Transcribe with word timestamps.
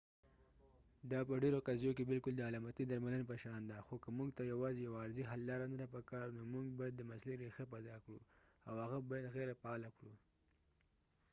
دا 1.11 1.19
په 1.27 1.33
ډېرو 1.43 1.59
قضیو 1.67 1.95
کې 1.97 2.03
بالکل 2.11 2.33
د 2.35 2.41
علامتي 2.49 2.83
درملنه 2.87 3.25
په 3.31 3.35
شان 3.43 3.61
ده 3.69 3.77
خو 3.85 3.95
که 4.03 4.09
موږ 4.17 4.29
ته 4.37 4.43
یواځې 4.53 4.79
یو 4.83 4.97
عارضي 5.01 5.23
حل 5.29 5.41
لاره 5.49 5.65
نه 5.71 5.77
ده 5.81 5.87
پکار 5.95 6.27
نو 6.37 6.41
موږ 6.53 6.65
باید 6.79 6.93
د 6.97 7.01
مسلې 7.11 7.35
رېښه 7.41 7.65
پیدا 7.73 7.95
کړو 8.03 8.19
او 8.67 8.73
هغه 8.83 8.97
باید 9.11 9.31
غېرفعاله 9.35 9.89
کړو 9.97 10.13